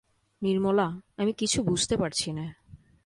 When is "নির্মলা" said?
0.41-1.01